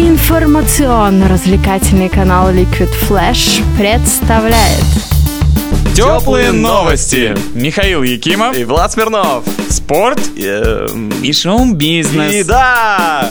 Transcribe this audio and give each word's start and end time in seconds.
Информационно-развлекательный 0.00 2.08
канал 2.08 2.50
Liquid 2.50 2.88
Flash 3.06 3.62
представляет 3.76 4.82
Теплые 5.94 6.52
новости. 6.52 7.36
Михаил 7.52 8.02
Якимов. 8.02 8.56
И 8.56 8.64
Влад 8.64 8.92
Смирнов. 8.92 9.44
Спорт. 9.68 10.18
Эм, 10.38 11.10
И 11.22 11.34
шоу-бизнес. 11.34 12.34
И 12.34 12.42
да! 12.44 13.30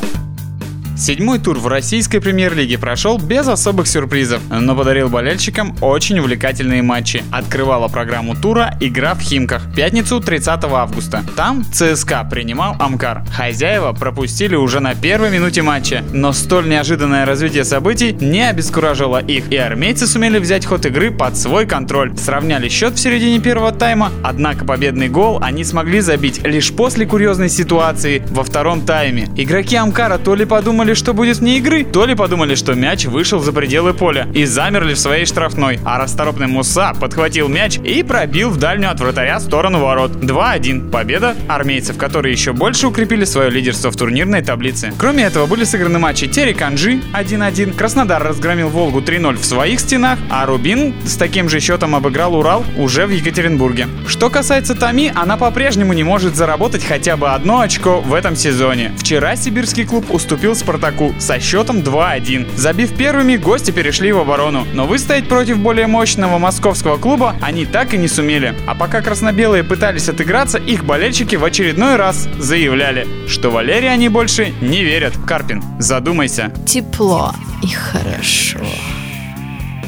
Седьмой 0.99 1.39
тур 1.39 1.57
в 1.57 1.67
российской 1.67 2.19
премьер-лиге 2.19 2.77
прошел 2.77 3.17
без 3.17 3.47
особых 3.47 3.87
сюрпризов, 3.87 4.41
но 4.49 4.75
подарил 4.75 5.07
болельщикам 5.07 5.73
очень 5.79 6.19
увлекательные 6.19 6.81
матчи. 6.81 7.23
Открывала 7.31 7.87
программу 7.87 8.35
тура 8.35 8.75
игра 8.81 9.13
в 9.13 9.21
Химках. 9.21 9.63
В 9.63 9.75
пятницу 9.75 10.19
30 10.19 10.65
августа. 10.65 11.23
Там 11.37 11.63
ЦСКА 11.63 12.27
принимал 12.29 12.75
Амкар. 12.79 13.23
Хозяева 13.33 13.93
пропустили 13.93 14.55
уже 14.55 14.81
на 14.81 14.93
первой 14.93 15.31
минуте 15.31 15.61
матча, 15.61 16.03
но 16.11 16.33
столь 16.33 16.67
неожиданное 16.67 17.25
развитие 17.25 17.63
событий 17.63 18.11
не 18.11 18.49
обескуражило 18.49 19.19
их, 19.23 19.49
и 19.53 19.55
армейцы 19.55 20.05
сумели 20.05 20.37
взять 20.37 20.65
ход 20.65 20.85
игры 20.85 21.11
под 21.11 21.37
свой 21.37 21.65
контроль. 21.65 22.17
Сравняли 22.17 22.67
счет 22.67 22.95
в 22.95 22.99
середине 22.99 23.39
первого 23.39 23.71
тайма, 23.71 24.11
однако 24.21 24.65
победный 24.65 25.07
гол 25.07 25.39
они 25.41 25.63
смогли 25.63 26.01
забить 26.01 26.45
лишь 26.45 26.73
после 26.73 27.05
курьезной 27.05 27.47
ситуации 27.47 28.21
во 28.31 28.43
втором 28.43 28.81
тайме. 28.81 29.29
Игроки 29.37 29.77
Амкара 29.77 30.17
то 30.17 30.35
ли 30.35 30.43
подумали, 30.43 30.88
что 30.93 31.13
будет 31.13 31.37
вне 31.37 31.57
игры, 31.57 31.83
то 31.83 32.05
ли 32.05 32.15
подумали, 32.15 32.55
что 32.55 32.73
мяч 32.73 33.05
вышел 33.05 33.39
за 33.39 33.53
пределы 33.53 33.93
поля 33.93 34.27
и 34.33 34.45
замерли 34.45 34.93
в 34.93 34.99
своей 34.99 35.25
штрафной, 35.25 35.79
а 35.85 35.97
расторопный 35.97 36.47
Муса 36.47 36.93
подхватил 36.99 37.47
мяч 37.47 37.77
и 37.77 38.03
пробил 38.03 38.49
в 38.49 38.57
дальнюю 38.57 38.91
от 38.91 38.99
вратаря 38.99 39.39
сторону 39.39 39.79
ворот. 39.79 40.11
2-1. 40.11 40.89
Победа 40.89 41.35
армейцев, 41.47 41.97
которые 41.97 42.33
еще 42.33 42.53
больше 42.53 42.87
укрепили 42.87 43.23
свое 43.25 43.49
лидерство 43.49 43.91
в 43.91 43.95
турнирной 43.95 44.41
таблице. 44.41 44.91
Кроме 44.97 45.23
этого, 45.23 45.45
были 45.45 45.63
сыграны 45.63 45.99
матчи 45.99 46.27
Тереканджи 46.27 47.01
1-1, 47.13 47.75
Краснодар 47.75 48.23
разгромил 48.23 48.69
Волгу 48.69 49.01
3-0 49.01 49.37
в 49.37 49.45
своих 49.45 49.79
стенах, 49.79 50.19
а 50.29 50.45
Рубин 50.45 50.93
с 51.05 51.15
таким 51.15 51.49
же 51.49 51.59
счетом 51.59 51.95
обыграл 51.95 52.35
Урал 52.35 52.65
уже 52.77 53.05
в 53.05 53.11
Екатеринбурге. 53.11 53.87
Что 54.07 54.29
касается 54.29 54.75
Тами, 54.75 55.11
она 55.15 55.37
по-прежнему 55.37 55.93
не 55.93 56.03
может 56.03 56.35
заработать 56.35 56.83
хотя 56.83 57.15
бы 57.15 57.29
одно 57.29 57.59
очко 57.59 58.01
в 58.01 58.13
этом 58.13 58.35
сезоне. 58.35 58.91
Вчера 58.97 59.35
сибирский 59.35 59.85
клуб 59.85 60.09
уступил 60.09 60.55
Спартаку 60.55 60.78
со 61.19 61.39
счетом 61.39 61.79
2-1. 61.79 62.55
Забив 62.57 62.95
первыми, 62.95 63.35
гости 63.35 63.71
перешли 63.71 64.11
в 64.11 64.19
оборону, 64.19 64.65
но 64.73 64.87
выстоять 64.87 65.27
против 65.27 65.59
более 65.59 65.87
мощного 65.87 66.37
московского 66.39 66.97
клуба 66.97 67.35
они 67.41 67.65
так 67.65 67.93
и 67.93 67.97
не 67.97 68.07
сумели. 68.07 68.55
А 68.65 68.73
пока 68.73 69.01
красно-белые 69.01 69.63
пытались 69.63 70.09
отыграться, 70.09 70.57
их 70.57 70.85
болельщики 70.85 71.35
в 71.35 71.43
очередной 71.43 71.95
раз 71.95 72.27
заявляли, 72.39 73.07
что 73.27 73.51
Валерии 73.51 73.87
они 73.87 74.09
больше 74.09 74.53
не 74.61 74.83
верят. 74.83 75.13
Карпин, 75.27 75.63
задумайся. 75.79 76.51
тепло 76.65 77.33
и 77.61 77.67
хорошо. 77.67 78.48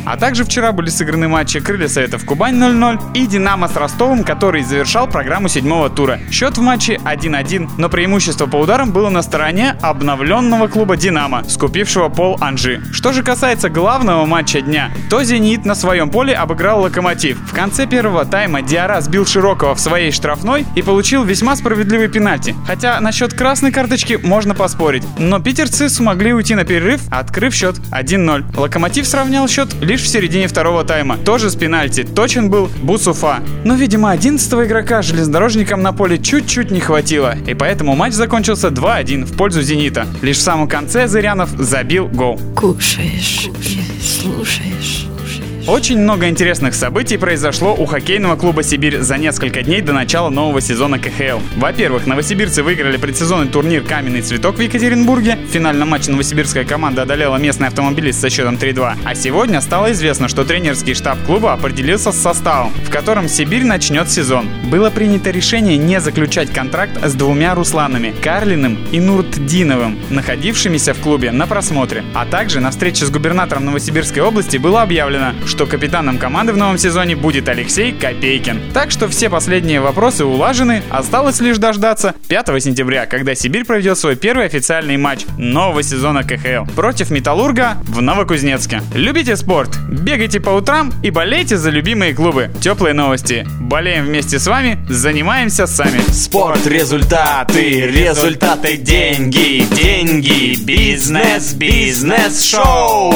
А 0.05 0.17
также 0.17 0.43
вчера 0.43 0.71
были 0.71 0.89
сыграны 0.89 1.27
матчи 1.27 1.59
Крылья 1.59 1.87
Советов 1.87 2.25
Кубань 2.25 2.55
0-0 2.55 2.99
и 3.13 3.27
Динамо 3.27 3.67
с 3.67 3.75
Ростовом, 3.75 4.23
который 4.23 4.63
завершал 4.63 5.07
программу 5.07 5.47
седьмого 5.47 5.89
тура. 5.89 6.19
Счет 6.31 6.57
в 6.57 6.61
матче 6.61 6.99
1-1, 7.03 7.71
но 7.77 7.89
преимущество 7.89 8.47
по 8.47 8.57
ударам 8.57 8.91
было 8.91 9.09
на 9.09 9.21
стороне 9.21 9.75
обновленного 9.81 10.67
клуба 10.67 10.97
Динамо, 10.97 11.43
скупившего 11.47 12.09
пол 12.09 12.37
Анжи. 12.41 12.81
Что 12.91 13.13
же 13.13 13.23
касается 13.23 13.69
главного 13.69 14.25
матча 14.25 14.61
дня, 14.61 14.91
то 15.09 15.23
Зенит 15.23 15.65
на 15.65 15.75
своем 15.75 16.09
поле 16.09 16.33
обыграл 16.33 16.81
Локомотив. 16.81 17.37
В 17.49 17.53
конце 17.53 17.85
первого 17.85 18.25
тайма 18.25 18.61
Диара 18.61 19.01
сбил 19.01 19.25
Широкого 19.25 19.75
в 19.75 19.79
своей 19.79 20.11
штрафной 20.11 20.65
и 20.75 20.81
получил 20.81 21.23
весьма 21.23 21.55
справедливый 21.55 22.07
пенальти. 22.07 22.55
Хотя 22.65 22.99
насчет 22.99 23.33
красной 23.33 23.71
карточки 23.71 24.19
можно 24.21 24.55
поспорить. 24.55 25.03
Но 25.17 25.39
питерцы 25.39 25.89
смогли 25.89 26.33
уйти 26.33 26.55
на 26.55 26.63
перерыв, 26.63 27.01
открыв 27.09 27.53
счет 27.53 27.77
1-0. 27.91 28.57
Локомотив 28.57 29.07
сравнял 29.07 29.47
счет 29.47 29.73
лишь 29.91 30.03
в 30.03 30.07
середине 30.07 30.47
второго 30.47 30.85
тайма. 30.85 31.17
Тоже 31.17 31.49
с 31.49 31.55
пенальти. 31.57 32.03
Точен 32.03 32.49
был 32.49 32.69
Бусуфа. 32.81 33.41
Но, 33.65 33.75
видимо, 33.75 34.11
11 34.11 34.53
игрока 34.53 35.01
железнодорожникам 35.01 35.81
на 35.81 35.91
поле 35.91 36.17
чуть-чуть 36.17 36.71
не 36.71 36.79
хватило. 36.79 37.35
И 37.45 37.53
поэтому 37.53 37.93
матч 37.93 38.13
закончился 38.13 38.69
2-1 38.69 39.25
в 39.25 39.35
пользу 39.35 39.61
«Зенита». 39.61 40.07
Лишь 40.21 40.37
в 40.37 40.41
самом 40.41 40.69
конце 40.69 41.09
Зырянов 41.09 41.49
забил 41.57 42.07
гол. 42.07 42.39
Кушаешь, 42.55 43.49
и 43.65 44.01
слушаешь. 44.01 45.10
Очень 45.67 45.99
много 45.99 46.27
интересных 46.27 46.73
событий 46.73 47.17
произошло 47.17 47.75
у 47.75 47.85
хоккейного 47.85 48.35
клуба 48.35 48.63
«Сибирь» 48.63 48.97
за 48.97 49.17
несколько 49.19 49.61
дней 49.61 49.81
до 49.81 49.93
начала 49.93 50.29
нового 50.29 50.59
сезона 50.59 50.97
КХЛ. 50.97 51.39
Во-первых, 51.57 52.07
новосибирцы 52.07 52.63
выиграли 52.63 52.97
предсезонный 52.97 53.47
турнир 53.47 53.83
«Каменный 53.83 54.23
цветок» 54.23 54.55
в 54.55 54.59
Екатеринбурге. 54.59 55.37
В 55.47 55.51
финальном 55.51 55.89
матче 55.89 56.09
новосибирская 56.09 56.65
команда 56.65 57.03
одолела 57.03 57.37
местный 57.37 57.67
автомобилист 57.67 58.19
со 58.19 58.31
счетом 58.31 58.55
3-2. 58.55 58.97
А 59.05 59.15
сегодня 59.15 59.61
стало 59.61 59.91
известно, 59.91 60.27
что 60.27 60.43
тренерский 60.45 60.95
штаб 60.95 61.19
клуба 61.27 61.53
определился 61.53 62.11
с 62.11 62.17
составом, 62.17 62.71
в 62.83 62.89
котором 62.89 63.29
«Сибирь» 63.29 63.63
начнет 63.63 64.09
сезон. 64.09 64.47
Было 64.71 64.89
принято 64.89 65.29
решение 65.29 65.77
не 65.77 66.01
заключать 66.01 66.49
контракт 66.49 66.97
с 67.05 67.13
двумя 67.13 67.53
Русланами– 67.53 68.15
Карлиным 68.23 68.79
и 68.91 68.99
Нуртдиновым, 68.99 69.99
находившимися 70.09 70.95
в 70.95 70.99
клубе 70.99 71.31
на 71.31 71.45
просмотре. 71.45 72.03
А 72.15 72.25
также 72.25 72.61
на 72.61 72.71
встрече 72.71 73.05
с 73.05 73.11
губернатором 73.11 73.65
Новосибирской 73.65 74.23
области 74.23 74.57
было 74.57 74.81
объявлено, 74.81 75.33
что 75.51 75.65
капитаном 75.65 76.17
команды 76.17 76.53
в 76.53 76.57
новом 76.57 76.77
сезоне 76.77 77.17
будет 77.17 77.49
Алексей 77.49 77.91
Копейкин. 77.91 78.71
Так 78.73 78.89
что 78.89 79.09
все 79.09 79.29
последние 79.29 79.81
вопросы 79.81 80.23
улажены, 80.23 80.81
осталось 80.89 81.41
лишь 81.41 81.57
дождаться 81.57 82.15
5 82.29 82.63
сентября, 82.63 83.05
когда 83.05 83.35
Сибирь 83.35 83.65
проведет 83.65 83.97
свой 83.97 84.15
первый 84.15 84.45
официальный 84.45 84.95
матч 84.95 85.25
нового 85.37 85.83
сезона 85.83 86.23
КХЛ 86.23 86.73
против 86.73 87.11
Металлурга 87.11 87.77
в 87.83 88.01
Новокузнецке. 88.01 88.81
Любите 88.95 89.35
спорт, 89.35 89.77
бегайте 89.89 90.39
по 90.39 90.51
утрам 90.51 90.93
и 91.03 91.11
болейте 91.11 91.57
за 91.57 91.69
любимые 91.69 92.13
клубы. 92.13 92.49
Теплые 92.61 92.93
новости. 92.93 93.45
Болеем 93.59 94.05
вместе 94.05 94.39
с 94.39 94.47
вами, 94.47 94.79
занимаемся 94.87 95.67
сами. 95.67 95.99
Спорт, 96.11 96.65
результаты, 96.65 97.87
результаты, 97.87 98.77
деньги, 98.77 99.65
деньги, 99.75 100.55
бизнес, 100.63 101.53
бизнес, 101.53 102.41
шоу. 102.49 103.13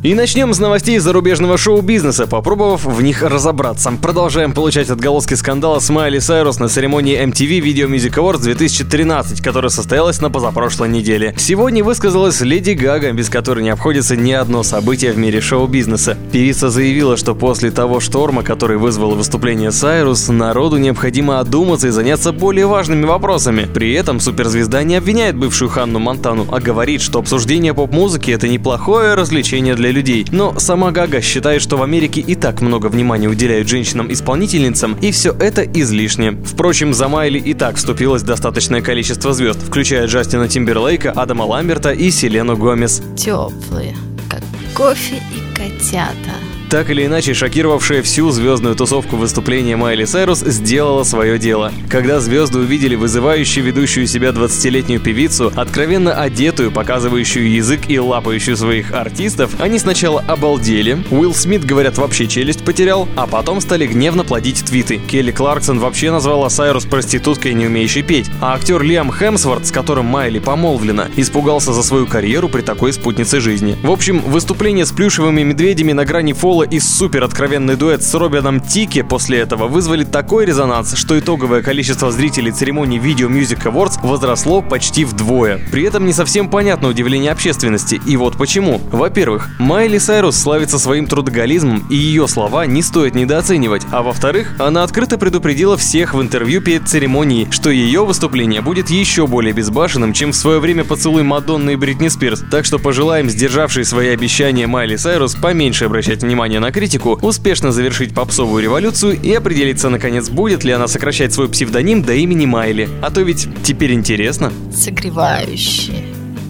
И 0.00 0.14
начнем 0.14 0.54
с 0.54 0.60
новостей 0.60 1.00
зарубежного 1.00 1.58
шоу-бизнеса, 1.58 2.28
попробовав 2.28 2.84
в 2.84 3.02
них 3.02 3.20
разобраться. 3.22 3.92
Продолжаем 4.00 4.52
получать 4.52 4.90
отголоски 4.90 5.34
скандала 5.34 5.80
с 5.80 5.90
Майли 5.90 6.20
Сайрус 6.20 6.60
на 6.60 6.68
церемонии 6.68 7.20
MTV 7.20 7.58
Video 7.60 7.88
Music 7.88 8.12
Awards 8.14 8.42
2013, 8.42 9.40
которая 9.40 9.70
состоялась 9.70 10.20
на 10.20 10.30
позапрошлой 10.30 10.88
неделе. 10.88 11.34
Сегодня 11.36 11.82
высказалась 11.82 12.40
Леди 12.40 12.74
Гага, 12.74 13.10
без 13.10 13.28
которой 13.28 13.64
не 13.64 13.70
обходится 13.70 14.14
ни 14.14 14.30
одно 14.30 14.62
событие 14.62 15.10
в 15.10 15.18
мире 15.18 15.40
шоу-бизнеса. 15.40 16.16
Певица 16.30 16.70
заявила, 16.70 17.16
что 17.16 17.34
после 17.34 17.72
того 17.72 17.98
шторма, 17.98 18.44
который 18.44 18.76
вызвало 18.76 19.16
выступление 19.16 19.72
Сайрус, 19.72 20.28
народу 20.28 20.76
необходимо 20.76 21.40
одуматься 21.40 21.88
и 21.88 21.90
заняться 21.90 22.30
более 22.30 22.66
важными 22.66 23.04
вопросами. 23.04 23.66
При 23.74 23.94
этом 23.94 24.20
суперзвезда 24.20 24.84
не 24.84 24.94
обвиняет 24.94 25.36
бывшую 25.36 25.70
Ханну 25.70 25.98
Монтану, 25.98 26.46
а 26.52 26.60
говорит, 26.60 27.02
что 27.02 27.18
обсуждение 27.18 27.74
поп-музыки 27.74 28.30
это 28.30 28.46
неплохое 28.46 29.14
развлечение 29.14 29.74
для 29.74 29.87
людей. 29.90 30.26
Но 30.32 30.58
сама 30.58 30.90
Гага 30.90 31.20
считает, 31.20 31.62
что 31.62 31.76
в 31.76 31.82
Америке 31.82 32.20
и 32.20 32.34
так 32.34 32.60
много 32.60 32.86
внимания 32.88 33.28
уделяют 33.28 33.68
женщинам-исполнительницам, 33.68 34.94
и 35.00 35.10
все 35.10 35.32
это 35.32 35.62
излишне. 35.62 36.32
Впрочем, 36.44 36.94
за 36.94 37.08
Майли 37.08 37.38
и 37.38 37.54
так 37.54 37.76
вступилось 37.76 38.22
достаточное 38.22 38.82
количество 38.82 39.32
звезд, 39.32 39.60
включая 39.60 40.06
Джастина 40.06 40.48
Тимберлейка, 40.48 41.12
Адама 41.12 41.42
Ламберта 41.42 41.92
и 41.92 42.10
Селену 42.10 42.56
Гомес. 42.56 43.02
Теплые, 43.16 43.96
как 44.28 44.42
кофе 44.74 45.16
и 45.16 45.56
котята. 45.56 46.57
Так 46.70 46.90
или 46.90 47.06
иначе, 47.06 47.32
шокировавшая 47.32 48.02
всю 48.02 48.30
звездную 48.30 48.74
тусовку 48.74 49.16
выступление 49.16 49.76
Майли 49.76 50.04
Сайрус 50.04 50.40
сделала 50.40 51.02
свое 51.02 51.38
дело. 51.38 51.72
Когда 51.88 52.20
звезды 52.20 52.58
увидели 52.58 52.94
вызывающую 52.94 53.64
ведущую 53.64 54.06
себя 54.06 54.30
20-летнюю 54.30 55.00
певицу, 55.00 55.50
откровенно 55.56 56.12
одетую, 56.12 56.70
показывающую 56.70 57.50
язык 57.50 57.88
и 57.88 57.98
лапающую 57.98 58.54
своих 58.54 58.92
артистов, 58.92 59.52
они 59.58 59.78
сначала 59.78 60.20
обалдели, 60.20 60.98
Уилл 61.10 61.32
Смит, 61.32 61.64
говорят, 61.64 61.96
вообще 61.96 62.26
челюсть 62.26 62.62
потерял, 62.62 63.08
а 63.16 63.26
потом 63.26 63.62
стали 63.62 63.86
гневно 63.86 64.22
плодить 64.22 64.62
твиты. 64.62 64.98
Келли 64.98 65.32
Кларксон 65.32 65.78
вообще 65.78 66.10
назвала 66.10 66.50
Сайрус 66.50 66.84
проституткой, 66.84 67.54
не 67.54 67.64
умеющей 67.64 68.02
петь, 68.02 68.30
а 68.42 68.52
актер 68.52 68.82
Лиам 68.82 69.10
Хемсворт, 69.10 69.66
с 69.66 69.70
которым 69.70 70.04
Майли 70.04 70.38
помолвлена, 70.38 71.08
испугался 71.16 71.72
за 71.72 71.82
свою 71.82 72.06
карьеру 72.06 72.50
при 72.50 72.60
такой 72.60 72.92
спутнице 72.92 73.40
жизни. 73.40 73.78
В 73.82 73.90
общем, 73.90 74.20
выступление 74.20 74.84
с 74.84 74.92
плюшевыми 74.92 75.42
медведями 75.42 75.92
на 75.92 76.04
грани 76.04 76.34
фола 76.34 76.57
соло 76.58 76.62
и 76.64 76.80
супер 76.80 77.22
откровенный 77.22 77.76
дуэт 77.76 78.02
с 78.02 78.14
Робином 78.14 78.60
Тики 78.60 79.02
после 79.02 79.38
этого 79.38 79.68
вызвали 79.68 80.04
такой 80.04 80.44
резонанс, 80.44 80.94
что 80.96 81.18
итоговое 81.18 81.62
количество 81.62 82.10
зрителей 82.10 82.50
церемонии 82.50 83.00
Video 83.00 83.28
Music 83.28 83.62
Awards 83.62 83.98
возросло 84.02 84.60
почти 84.60 85.04
вдвое. 85.04 85.60
При 85.70 85.84
этом 85.84 86.04
не 86.04 86.12
совсем 86.12 86.48
понятно 86.48 86.88
удивление 86.88 87.30
общественности, 87.30 88.00
и 88.04 88.16
вот 88.16 88.36
почему. 88.36 88.80
Во-первых, 88.90 89.48
Майли 89.58 89.98
Сайрус 89.98 90.36
славится 90.36 90.78
своим 90.78 91.06
трудоголизмом, 91.06 91.86
и 91.90 91.94
ее 91.94 92.26
слова 92.26 92.66
не 92.66 92.82
стоит 92.82 93.14
недооценивать, 93.14 93.82
а 93.92 94.02
во-вторых, 94.02 94.54
она 94.58 94.82
открыто 94.82 95.16
предупредила 95.16 95.76
всех 95.76 96.14
в 96.14 96.20
интервью 96.20 96.60
перед 96.60 96.88
церемонией, 96.88 97.48
что 97.52 97.70
ее 97.70 98.04
выступление 98.04 98.62
будет 98.62 98.90
еще 98.90 99.26
более 99.26 99.52
безбашенным, 99.52 100.12
чем 100.12 100.32
в 100.32 100.36
свое 100.36 100.58
время 100.58 100.84
поцелуй 100.84 101.22
Мадонны 101.22 101.74
и 101.74 101.76
Бритни 101.76 102.08
Спирс, 102.08 102.42
так 102.50 102.64
что 102.64 102.78
пожелаем 102.78 103.30
сдержавшей 103.30 103.84
свои 103.84 104.08
обещания 104.08 104.66
Майли 104.66 104.96
Сайрус 104.96 105.36
поменьше 105.36 105.84
обращать 105.84 106.22
внимание 106.22 106.47
на 106.56 106.72
критику, 106.72 107.18
успешно 107.20 107.70
завершить 107.70 108.14
попсовую 108.14 108.62
революцию 108.62 109.20
и 109.20 109.32
определиться 109.34 109.90
наконец, 109.90 110.30
будет 110.30 110.64
ли 110.64 110.72
она 110.72 110.88
сокращать 110.88 111.32
свой 111.32 111.48
псевдоним 111.48 112.02
до 112.02 112.14
имени 112.14 112.46
Майли. 112.46 112.88
А 113.02 113.10
то 113.10 113.20
ведь 113.20 113.48
теперь 113.62 113.92
интересно. 113.92 114.52
Согревающие, 114.74 116.04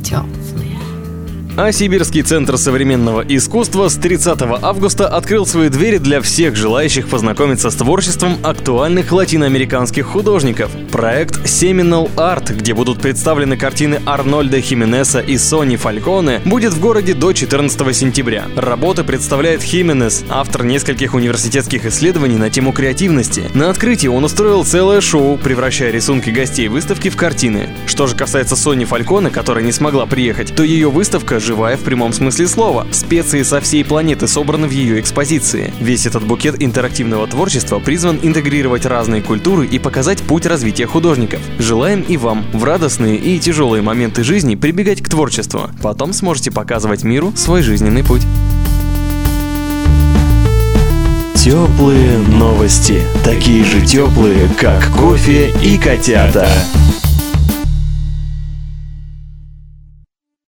теплые. 0.04 0.37
А 1.60 1.72
Сибирский 1.72 2.22
центр 2.22 2.56
современного 2.56 3.20
искусства 3.22 3.88
с 3.88 3.96
30 3.96 4.42
августа 4.62 5.08
открыл 5.08 5.44
свои 5.44 5.68
двери 5.70 5.98
для 5.98 6.20
всех 6.20 6.54
желающих 6.54 7.08
познакомиться 7.08 7.70
с 7.70 7.74
творчеством 7.74 8.36
актуальных 8.44 9.10
латиноамериканских 9.10 10.06
художников. 10.06 10.70
Проект 10.92 11.44
Seminal 11.46 12.14
Art, 12.14 12.54
где 12.54 12.74
будут 12.74 13.00
представлены 13.00 13.56
картины 13.56 14.00
Арнольда 14.06 14.60
Хименеса 14.60 15.18
и 15.18 15.36
Сони 15.36 15.74
Фальконе, 15.74 16.42
будет 16.44 16.74
в 16.74 16.80
городе 16.80 17.14
до 17.14 17.32
14 17.32 17.96
сентября. 17.96 18.44
Работа 18.54 19.02
представляет 19.02 19.60
Хименес, 19.60 20.26
автор 20.28 20.62
нескольких 20.62 21.14
университетских 21.14 21.86
исследований 21.86 22.36
на 22.36 22.50
тему 22.50 22.72
креативности. 22.72 23.50
На 23.54 23.70
открытии 23.70 24.06
он 24.06 24.22
устроил 24.22 24.64
целое 24.64 25.00
шоу, 25.00 25.36
превращая 25.36 25.90
рисунки 25.90 26.30
гостей 26.30 26.68
выставки 26.68 27.08
в 27.10 27.16
картины. 27.16 27.70
Что 27.88 28.06
же 28.06 28.14
касается 28.14 28.54
Сони 28.54 28.84
Фальконе, 28.84 29.30
которая 29.30 29.64
не 29.64 29.72
смогла 29.72 30.06
приехать, 30.06 30.54
то 30.54 30.62
ее 30.62 30.88
выставка 30.88 31.40
живая 31.48 31.78
в 31.78 31.80
прямом 31.80 32.12
смысле 32.12 32.46
слова. 32.46 32.86
Специи 32.92 33.42
со 33.42 33.62
всей 33.62 33.82
планеты 33.82 34.28
собраны 34.28 34.68
в 34.68 34.70
ее 34.70 35.00
экспозиции. 35.00 35.72
Весь 35.80 36.04
этот 36.04 36.22
букет 36.22 36.62
интерактивного 36.62 37.26
творчества 37.26 37.78
призван 37.78 38.20
интегрировать 38.22 38.84
разные 38.84 39.22
культуры 39.22 39.66
и 39.66 39.78
показать 39.78 40.20
путь 40.20 40.44
развития 40.44 40.84
художников. 40.84 41.40
Желаем 41.58 42.02
и 42.02 42.18
вам 42.18 42.44
в 42.52 42.64
радостные 42.64 43.16
и 43.16 43.38
тяжелые 43.38 43.82
моменты 43.82 44.24
жизни 44.24 44.56
прибегать 44.56 45.00
к 45.00 45.08
творчеству. 45.08 45.70
Потом 45.82 46.12
сможете 46.12 46.50
показывать 46.50 47.02
миру 47.02 47.32
свой 47.34 47.62
жизненный 47.62 48.04
путь. 48.04 48.22
Теплые 51.34 52.18
новости. 52.18 53.00
Такие 53.24 53.64
же 53.64 53.80
теплые, 53.80 54.50
как 54.60 54.84
кофе 54.94 55.50
и 55.62 55.78
котята. 55.78 56.46